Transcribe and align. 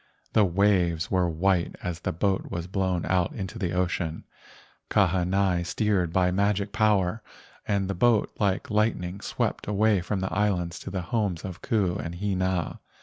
The 0.33 0.45
waves 0.45 1.11
were 1.11 1.29
white 1.29 1.75
as 1.83 1.99
the 1.99 2.11
boat 2.11 2.49
was 2.49 2.65
blown 2.65 3.05
out 3.05 3.33
into 3.33 3.59
the 3.59 3.71
ocean. 3.73 4.23
Ka¬ 4.89 5.07
hanai 5.09 5.61
steered 5.63 6.11
by 6.11 6.31
magic 6.31 6.71
power, 6.71 7.21
and 7.67 7.87
the 7.87 7.93
boat 7.93 8.31
like 8.39 8.71
lightning 8.71 9.21
swept 9.21 9.67
away 9.67 10.01
from 10.01 10.19
the 10.19 10.33
islands 10.33 10.79
to 10.79 10.89
the 10.89 11.03
homes 11.03 11.45
of 11.45 11.61
Ku 11.61 11.97
and 11.97 12.15
Hina. 12.15 12.79